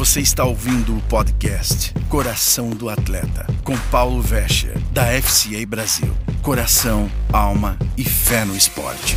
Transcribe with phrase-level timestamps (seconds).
[0.00, 6.16] Você está ouvindo o podcast Coração do Atleta, com Paulo Vescher, da FCA Brasil.
[6.42, 9.14] Coração, alma e fé no esporte.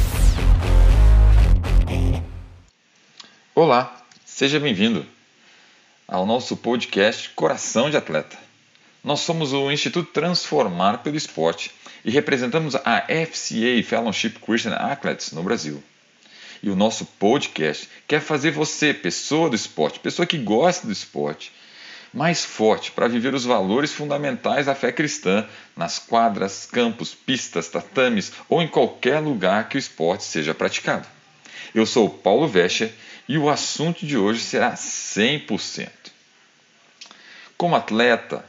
[3.55, 5.05] Olá, seja bem-vindo
[6.05, 8.37] ao nosso podcast Coração de Atleta.
[9.01, 11.71] Nós somos o Instituto Transformar pelo Esporte
[12.03, 15.81] e representamos a FCA Fellowship Christian Athletes no Brasil.
[16.63, 21.51] E o nosso podcast quer fazer você, pessoa do esporte, pessoa que gosta do esporte,
[22.13, 28.31] mais forte para viver os valores fundamentais da fé cristã nas quadras, campos, pistas, tatames
[28.47, 31.05] ou em qualquer lugar que o esporte seja praticado.
[31.75, 32.93] Eu sou Paulo Vescher
[33.27, 35.89] e o assunto de hoje será 100%.
[37.57, 38.45] Como atleta,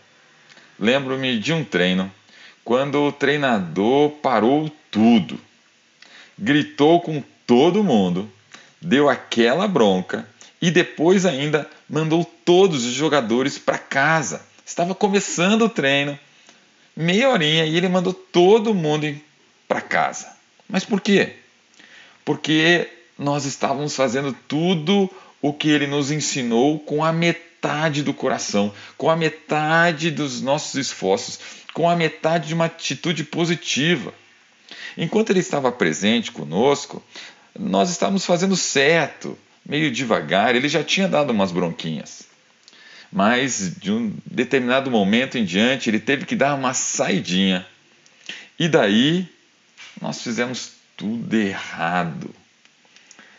[0.79, 2.13] lembro-me de um treino
[2.65, 5.41] quando o treinador parou tudo,
[6.39, 8.31] gritou com todo mundo,
[8.81, 10.29] deu aquela bronca
[10.61, 14.45] e depois ainda mandou todos os jogadores para casa.
[14.65, 16.19] Estava começando o treino,
[16.97, 19.15] meia horinha, e ele mandou todo mundo
[19.69, 20.35] para casa.
[20.69, 21.35] Mas por quê?
[22.25, 25.11] Porque nós estávamos fazendo tudo
[25.43, 30.75] o que ele nos ensinou com a metade do coração, com a metade dos nossos
[30.75, 31.39] esforços,
[31.75, 34.15] com a metade de uma atitude positiva.
[34.97, 37.03] Enquanto ele estava presente conosco,
[37.59, 42.25] nós estávamos fazendo certo, meio devagar, ele já tinha dado umas bronquinhas.
[43.11, 47.67] Mas de um determinado momento em diante, ele teve que dar uma saidinha.
[48.59, 49.29] E daí
[50.01, 52.35] nós fizemos tudo errado.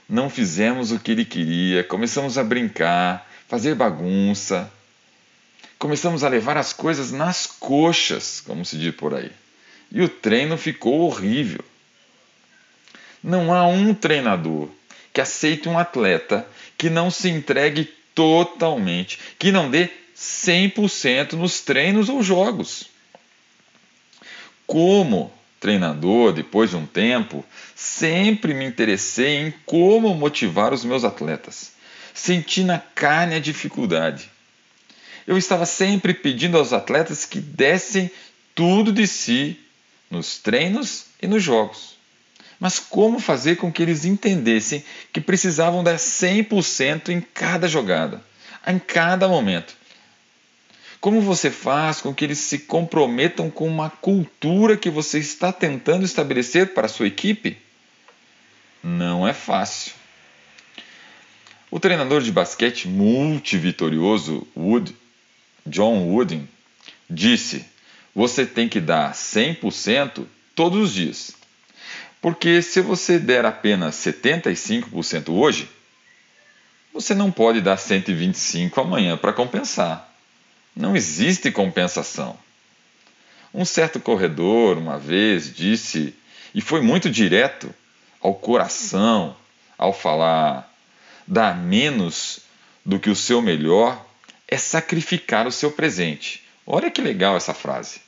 [0.08, 4.72] Não fizemos o que ele queria, começamos a brincar, fazer bagunça.
[5.78, 9.32] Começamos a levar as coisas nas coxas, como se diz por aí.
[9.92, 11.64] E o treino ficou horrível.
[13.24, 14.70] Não há um treinador
[15.14, 16.46] que aceite um atleta
[16.78, 22.90] que não se entregue totalmente, que não dê 100% nos treinos ou jogos.
[24.68, 27.46] Como treinador, depois de um tempo,
[27.76, 31.72] sempre me interessei em como motivar os meus atletas.
[32.14, 34.30] Senti na carne a dificuldade.
[35.26, 38.12] Eu estava sempre pedindo aos atletas que dessem
[38.54, 39.60] tudo de si
[40.16, 41.96] nos treinos e nos jogos.
[42.60, 48.24] Mas como fazer com que eles entendessem que precisavam dar 100% em cada jogada,
[48.66, 49.76] em cada momento?
[51.02, 56.04] Como você faz com que eles se comprometam com uma cultura que você está tentando
[56.04, 57.58] estabelecer para a sua equipe?
[58.82, 59.94] Não é fácil.
[61.70, 64.96] O treinador de basquete multivitorioso Wood,
[65.66, 66.48] John Wooden,
[67.10, 67.66] disse:
[68.16, 71.34] Você tem que dar 100% todos os dias.
[72.22, 75.70] Porque se você der apenas 75% hoje,
[76.94, 80.10] você não pode dar 125 amanhã para compensar.
[80.74, 82.38] Não existe compensação.
[83.54, 86.16] Um certo corredor uma vez disse,
[86.54, 87.74] e foi muito direto
[88.22, 89.36] ao coração
[89.78, 90.74] ao falar:
[91.28, 92.40] dar menos
[92.86, 94.04] do que o seu melhor
[94.48, 96.44] é sacrificar o seu presente.
[96.66, 98.05] Olha que legal essa frase.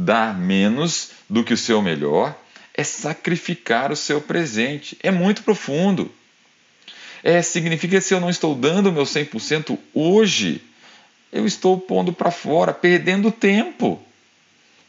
[0.00, 2.38] Dar menos do que o seu melhor
[2.72, 4.96] é sacrificar o seu presente.
[5.02, 6.08] É muito profundo.
[7.24, 10.62] É, significa que se eu não estou dando o meu 100% hoje,
[11.32, 14.00] eu estou pondo para fora, perdendo tempo.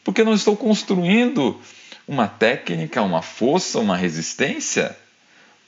[0.03, 1.59] Porque não estou construindo
[2.07, 4.95] uma técnica, uma força, uma resistência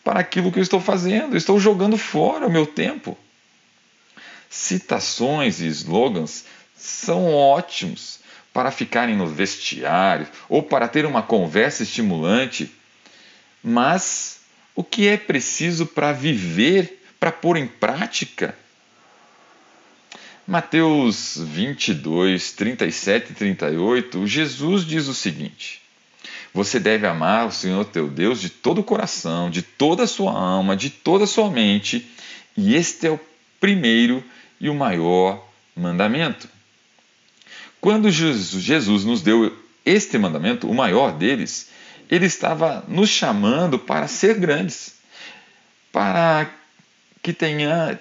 [0.04, 1.36] para aquilo que eu estou fazendo.
[1.36, 3.18] Estou jogando fora o meu tempo.
[4.50, 8.20] Citações e slogans são ótimos,
[8.54, 12.72] para ficarem no vestiário ou para ter uma conversa estimulante,
[13.64, 14.42] mas
[14.76, 18.56] o que é preciso para viver, para pôr em prática?
[20.48, 25.82] Mateus 22, 37 e 38, Jesus diz o seguinte:
[26.54, 30.32] Você deve amar o Senhor teu Deus de todo o coração, de toda a sua
[30.32, 32.06] alma, de toda a sua mente,
[32.58, 33.20] e este é o
[33.60, 34.24] primeiro
[34.60, 36.50] e o maior mandamento.
[37.82, 41.72] Quando Jesus nos deu este mandamento, o maior deles,
[42.08, 44.94] ele estava nos chamando para ser grandes,
[45.92, 46.48] para
[47.24, 48.00] que tenha,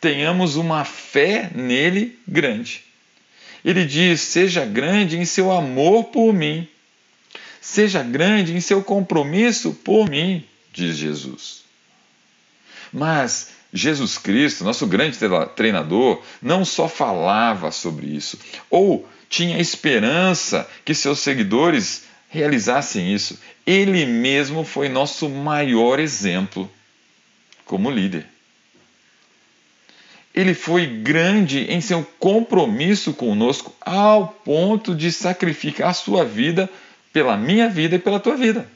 [0.00, 2.82] tenhamos uma fé nele grande.
[3.64, 6.66] Ele diz: seja grande em seu amor por mim,
[7.60, 11.62] seja grande em seu compromisso por mim, diz Jesus.
[12.92, 15.18] Mas Jesus Cristo, nosso grande
[15.56, 18.38] treinador, não só falava sobre isso,
[18.68, 23.38] ou tinha esperança que seus seguidores realizassem isso.
[23.66, 26.70] Ele mesmo foi nosso maior exemplo
[27.64, 28.26] como líder.
[30.34, 36.68] ele foi grande em seu compromisso conosco ao ponto de sacrificar a sua vida
[37.12, 38.68] pela minha vida e pela tua vida.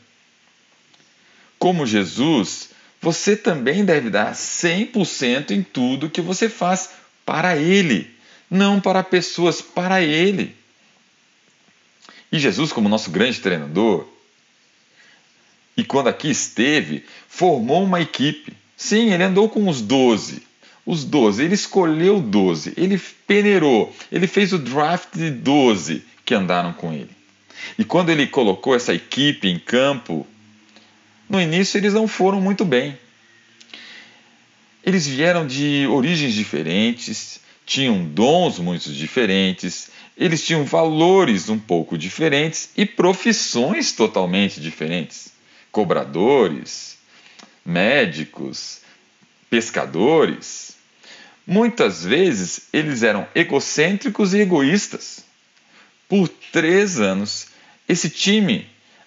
[1.58, 2.70] Como Jesus,
[3.06, 6.90] você também deve dar 100% em tudo que você faz
[7.24, 8.10] para Ele,
[8.50, 10.56] não para pessoas, para Ele.
[12.32, 14.08] E Jesus, como nosso grande treinador,
[15.76, 18.52] e quando aqui esteve, formou uma equipe.
[18.76, 20.42] Sim, ele andou com os doze.
[20.84, 26.72] Os doze, ele escolheu doze, ele peneirou, ele fez o draft de doze que andaram
[26.72, 27.10] com ele.
[27.78, 30.26] E quando ele colocou essa equipe em campo,
[31.28, 32.98] no início eles não foram muito bem.
[34.84, 42.70] Eles vieram de origens diferentes, tinham dons muito diferentes, eles tinham valores um pouco diferentes
[42.76, 45.32] e profissões totalmente diferentes.
[45.72, 46.96] Cobradores,
[47.64, 48.80] médicos,
[49.50, 50.76] pescadores.
[51.44, 55.24] Muitas vezes eles eram egocêntricos e egoístas.
[56.08, 57.48] Por três anos,
[57.88, 58.66] esse time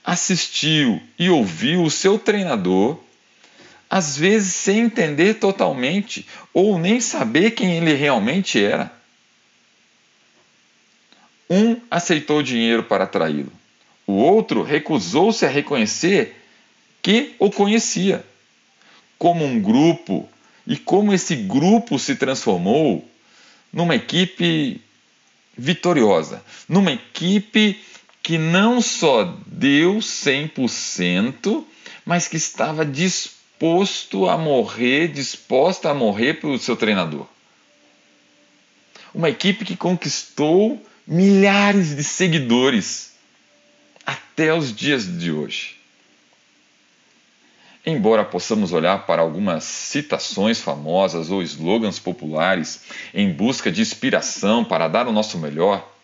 [0.09, 2.97] assistiu e ouviu o seu treinador,
[3.87, 8.91] às vezes sem entender totalmente ou nem saber quem ele realmente era.
[11.47, 13.51] Um aceitou dinheiro para traí-lo,
[14.07, 16.35] o outro recusou-se a reconhecer
[17.03, 18.25] que o conhecia.
[19.17, 20.27] Como um grupo
[20.65, 23.07] e como esse grupo se transformou
[23.71, 24.81] numa equipe
[25.55, 27.79] vitoriosa, numa equipe
[28.29, 31.65] que não só deu 100%,
[32.05, 37.25] mas que estava disposto a morrer, disposta a morrer pelo seu treinador.
[39.15, 43.13] Uma equipe que conquistou milhares de seguidores
[44.05, 45.77] até os dias de hoje.
[47.83, 54.87] Embora possamos olhar para algumas citações famosas ou slogans populares em busca de inspiração para
[54.87, 55.98] dar o nosso melhor,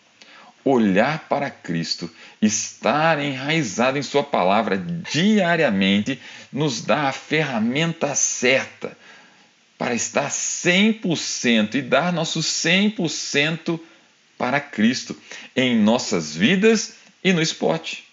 [0.66, 2.10] olhar para Cristo,
[2.42, 4.78] estar enraizado em Sua palavra
[5.12, 6.20] diariamente,
[6.52, 8.98] nos dá a ferramenta certa
[9.78, 13.80] para estar 100% e dar nosso 100%
[14.38, 15.16] para Cristo
[15.56, 18.04] em nossas vidas e no esporte.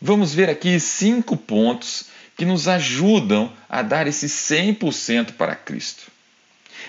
[0.00, 2.06] Vamos ver aqui cinco pontos
[2.36, 6.10] que nos ajudam a dar esse 100% para Cristo.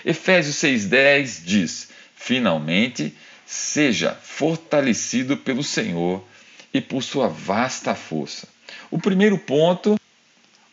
[0.02, 3.14] Efésios 6,10 diz: Finalmente,
[3.52, 6.24] seja fortalecido pelo Senhor
[6.72, 8.48] e por sua vasta força.
[8.90, 10.00] O primeiro ponto,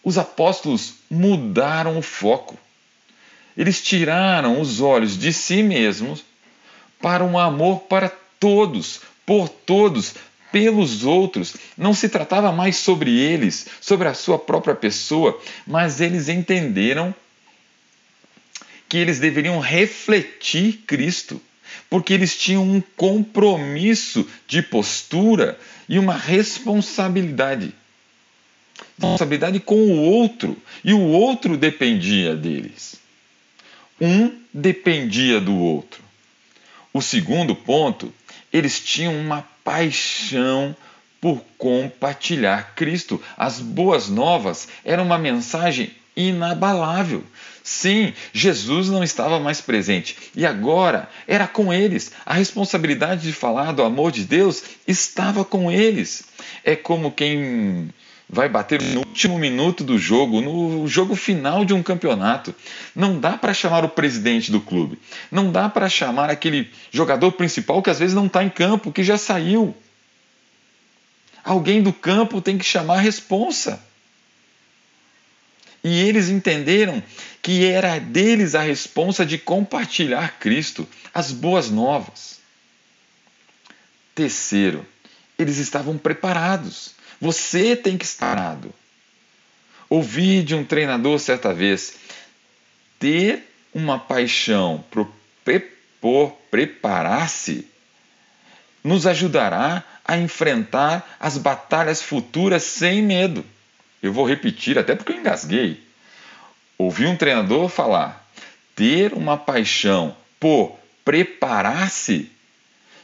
[0.02, 2.58] os apóstolos mudaram o foco.
[3.58, 6.24] Eles tiraram os olhos de si mesmos
[7.02, 8.10] para um amor para
[8.40, 10.16] todos, por todos,
[10.50, 11.58] pelos outros.
[11.78, 15.38] Não se tratava mais sobre eles, sobre a sua própria pessoa,
[15.68, 17.14] mas eles entenderam
[18.88, 21.42] que eles deveriam refletir Cristo,
[21.90, 27.74] porque eles tinham um compromisso de postura e uma responsabilidade.
[28.98, 32.96] Responsabilidade com o outro, e o outro dependia deles.
[34.00, 36.02] Um dependia do outro.
[36.94, 38.14] O segundo ponto,
[38.52, 40.76] eles tinham uma paixão
[41.22, 43.22] por compartilhar Cristo.
[43.38, 47.24] As boas novas eram uma mensagem inabalável.
[47.64, 52.12] Sim, Jesus não estava mais presente e agora era com eles.
[52.26, 56.24] A responsabilidade de falar do amor de Deus estava com eles.
[56.64, 57.94] É como quem
[58.30, 62.54] vai bater no último minuto do jogo, no jogo final de um campeonato.
[62.96, 65.00] Não dá para chamar o presidente do clube.
[65.32, 69.04] Não dá para chamar aquele jogador principal que às vezes não está em campo, que
[69.04, 69.76] já saiu.
[71.44, 73.82] Alguém do campo tem que chamar a responsa.
[75.84, 77.02] E eles entenderam
[77.42, 82.40] que era deles a responsa de compartilhar Cristo, as boas novas.
[84.14, 84.86] Terceiro,
[85.38, 86.94] eles estavam preparados.
[87.22, 88.74] Você tem que estar parado.
[89.90, 91.96] Ouvi de um treinador certa vez:
[93.00, 95.12] ter uma paixão por
[96.52, 97.68] preparar-se
[98.84, 103.46] nos ajudará a enfrentar as batalhas futuras sem medo.
[104.02, 105.84] Eu vou repetir, até porque eu engasguei.
[106.78, 108.26] Ouvi um treinador falar:
[108.76, 112.32] ter uma paixão por preparar-se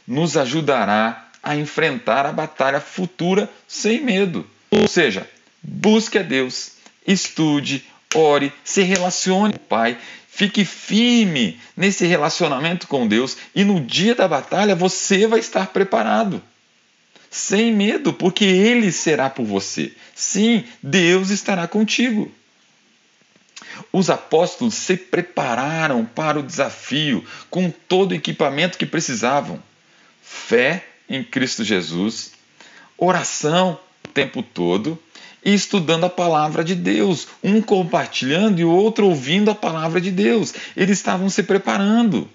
[0.06, 4.48] nos ajudará a enfrentar a batalha futura sem medo.
[4.70, 5.28] Ou seja,
[5.62, 6.72] busque a Deus,
[7.06, 7.84] estude,
[8.14, 9.98] ore, se relacione com o Pai,
[10.28, 16.42] fique firme nesse relacionamento com Deus e no dia da batalha você vai estar preparado.
[17.30, 19.92] Sem medo, porque Ele será por você.
[20.14, 22.32] Sim, Deus estará contigo.
[23.92, 29.62] Os apóstolos se prepararam para o desafio com todo o equipamento que precisavam:
[30.22, 32.32] fé em Cristo Jesus,
[32.96, 34.98] oração o tempo todo
[35.44, 40.10] e estudando a palavra de Deus, um compartilhando e o outro ouvindo a palavra de
[40.10, 40.52] Deus.
[40.76, 42.28] Eles estavam se preparando.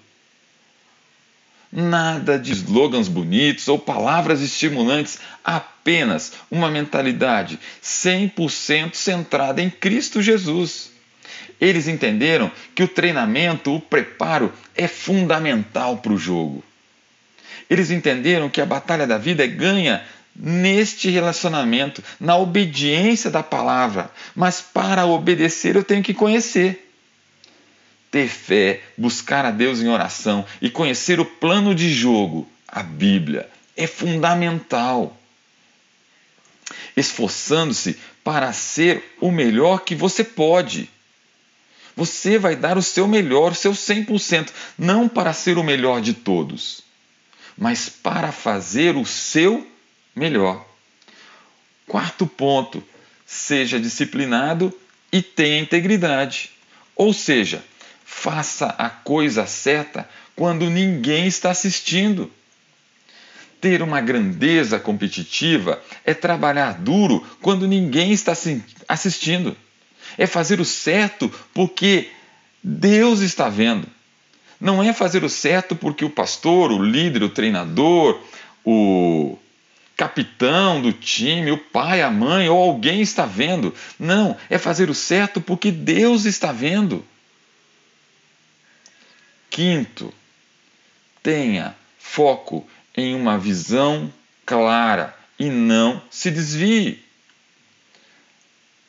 [1.72, 10.90] Nada de slogans bonitos ou palavras estimulantes, apenas uma mentalidade 100% centrada em Cristo Jesus.
[11.58, 16.62] Eles entenderam que o treinamento, o preparo é fundamental para o jogo.
[17.70, 20.04] Eles entenderam que a batalha da vida é ganha
[20.36, 24.10] neste relacionamento, na obediência da palavra.
[24.34, 26.91] Mas para obedecer eu tenho que conhecer.
[28.12, 33.48] Ter fé, buscar a Deus em oração e conhecer o plano de jogo, a Bíblia,
[33.74, 35.18] é fundamental.
[36.94, 40.90] Esforçando-se para ser o melhor que você pode.
[41.96, 46.12] Você vai dar o seu melhor, o seu 100%, não para ser o melhor de
[46.12, 46.82] todos,
[47.56, 49.66] mas para fazer o seu
[50.14, 50.66] melhor.
[51.86, 52.84] Quarto ponto,
[53.26, 54.70] seja disciplinado
[55.10, 56.50] e tenha integridade.
[56.94, 57.64] Ou seja,
[58.14, 62.30] faça a coisa certa quando ninguém está assistindo.
[63.60, 68.32] Ter uma grandeza competitiva é trabalhar duro quando ninguém está
[68.88, 69.56] assistindo.
[70.18, 72.10] É fazer o certo porque
[72.62, 73.88] Deus está vendo.
[74.60, 78.20] Não é fazer o certo porque o pastor, o líder, o treinador,
[78.64, 79.36] o
[79.96, 83.74] capitão do time, o pai, a mãe ou alguém está vendo.
[83.98, 87.04] Não, é fazer o certo porque Deus está vendo.
[89.52, 90.14] Quinto,
[91.22, 92.66] tenha foco
[92.96, 94.10] em uma visão
[94.46, 97.04] clara e não se desvie.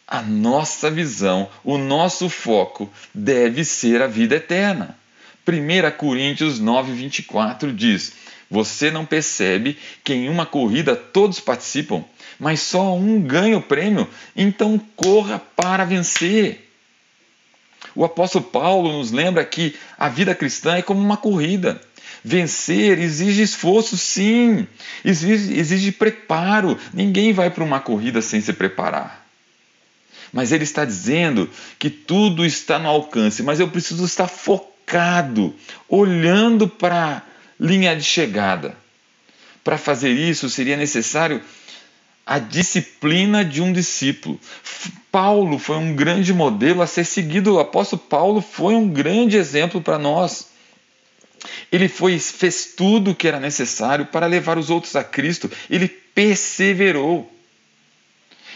[0.08, 4.98] A nossa visão, o nosso foco deve ser a vida eterna.
[5.46, 8.14] 1 Coríntios 9, 24 diz:
[8.50, 12.06] você não percebe que em uma corrida todos participam,
[12.40, 16.63] mas só um ganha o prêmio, então corra para vencer.
[17.96, 21.82] O apóstolo Paulo nos lembra que a vida cristã é como uma corrida.
[22.24, 24.66] Vencer exige esforço, sim,
[25.04, 26.78] exige, exige preparo.
[26.94, 29.26] Ninguém vai para uma corrida sem se preparar.
[30.32, 35.54] Mas ele está dizendo que tudo está no alcance, mas eu preciso estar focado,
[35.88, 37.22] olhando para
[37.60, 38.76] linha de chegada.
[39.64, 41.42] Para fazer isso seria necessário
[42.26, 44.40] a disciplina de um discípulo.
[45.12, 47.56] Paulo foi um grande modelo a ser seguido.
[47.56, 50.48] O apóstolo Paulo foi um grande exemplo para nós.
[51.72, 55.52] Ele foi, fez tudo o que era necessário para levar os outros a Cristo.
[55.70, 57.30] Ele perseverou.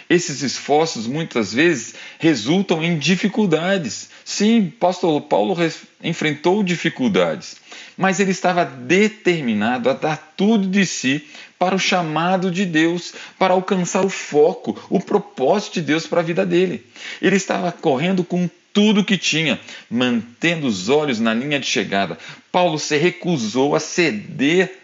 [0.09, 4.09] Esses esforços muitas vezes resultam em dificuldades.
[4.23, 5.55] Sim, apóstolo Paulo
[6.01, 7.57] enfrentou dificuldades,
[7.97, 11.25] mas ele estava determinado a dar tudo de si
[11.59, 16.23] para o chamado de Deus, para alcançar o foco, o propósito de Deus para a
[16.23, 16.85] vida dele.
[17.21, 19.59] Ele estava correndo com tudo que tinha,
[19.89, 22.17] mantendo os olhos na linha de chegada.
[22.51, 24.77] Paulo se recusou a ceder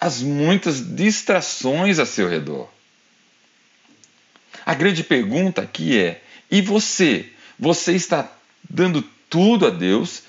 [0.00, 2.73] às muitas distrações a seu redor.
[4.64, 7.30] A grande pergunta aqui é: e você?
[7.58, 8.30] Você está
[8.68, 10.22] dando tudo a Deus?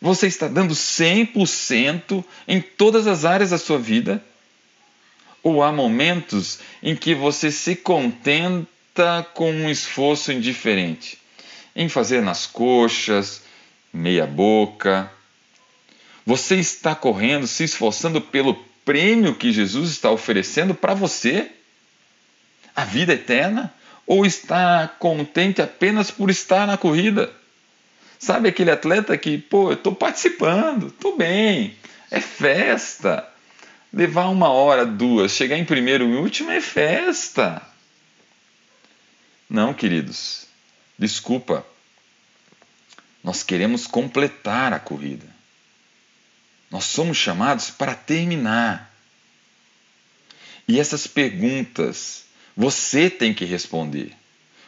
[0.00, 4.24] Você está dando 100% em todas as áreas da sua vida?
[5.42, 11.18] Ou há momentos em que você se contenta com um esforço indiferente?
[11.74, 13.42] Em fazer nas coxas,
[13.92, 15.10] meia boca?
[16.24, 18.54] Você está correndo, se esforçando pelo
[18.84, 21.50] prêmio que Jesus está oferecendo para você?
[22.78, 23.74] A vida eterna?
[24.06, 27.30] Ou está contente apenas por estar na corrida?
[28.18, 31.76] Sabe aquele atleta que, pô, eu estou participando, estou bem,
[32.10, 33.28] é festa.
[33.92, 37.60] Levar uma hora, duas, chegar em primeiro e último é festa.
[39.50, 40.46] Não, queridos,
[40.96, 41.66] desculpa.
[43.24, 45.26] Nós queremos completar a corrida.
[46.70, 48.94] Nós somos chamados para terminar.
[50.68, 52.27] E essas perguntas
[52.58, 54.10] você tem que responder.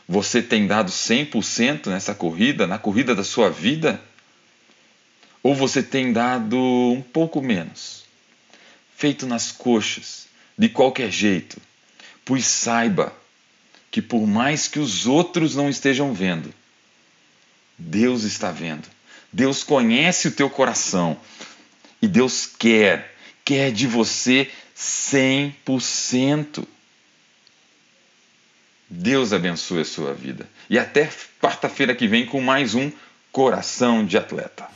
[0.08, 4.00] Você tem dado 100% nessa corrida, na corrida da sua vida?
[5.42, 8.04] Ou você tem dado um pouco menos?
[8.96, 11.60] Feito nas coxas, de qualquer jeito?
[12.24, 13.12] Pois saiba
[13.90, 16.54] que, por mais que os outros não estejam vendo,
[17.76, 18.86] Deus está vendo.
[19.32, 21.18] Deus conhece o teu coração
[22.00, 26.64] e Deus quer, quer de você 100%.
[28.90, 30.48] Deus abençoe a sua vida.
[30.68, 31.08] E até
[31.40, 32.90] quarta-feira que vem com mais um
[33.30, 34.66] Coração de Atleta.